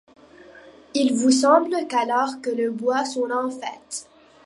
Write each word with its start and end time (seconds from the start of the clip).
Il 0.95 1.13
vous 1.13 1.29
semble 1.29 1.85
qu’alors 1.87 2.41
que 2.41 2.49
les 2.49 2.69
bois 2.71 3.05
sont 3.05 3.29
en 3.29 3.51
fête 3.51 4.09